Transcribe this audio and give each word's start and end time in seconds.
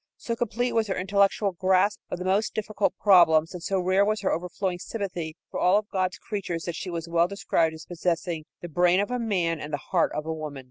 So 0.17 0.35
complete 0.35 0.71
was 0.73 0.87
her 0.87 0.95
intellectual 0.95 1.51
grasp 1.51 1.99
of 2.09 2.17
the 2.17 2.25
most 2.25 2.55
difficult 2.55 2.95
problems, 2.99 3.53
and 3.53 3.61
so 3.61 3.79
rare 3.79 4.03
was 4.03 4.21
her 4.21 4.31
overflowing 4.31 4.79
sympathy 4.79 5.37
for 5.51 5.59
all 5.59 5.77
of 5.77 5.91
God's 5.91 6.17
creatures, 6.17 6.63
that 6.63 6.73
she 6.73 6.89
was 6.89 7.07
well 7.07 7.27
described 7.27 7.75
as 7.75 7.85
possessing 7.85 8.45
"the 8.61 8.67
brain 8.67 8.99
of 8.99 9.11
a 9.11 9.19
man 9.19 9.59
and 9.61 9.71
the 9.71 9.77
heart 9.91 10.11
of 10.15 10.25
a 10.25 10.33
woman." 10.33 10.59